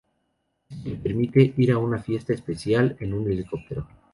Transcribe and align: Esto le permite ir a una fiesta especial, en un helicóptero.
Esto 0.67 0.89
le 0.89 0.95
permite 0.97 1.53
ir 1.57 1.71
a 1.71 1.77
una 1.77 1.99
fiesta 1.99 2.33
especial, 2.33 2.97
en 3.01 3.13
un 3.13 3.31
helicóptero. 3.31 3.87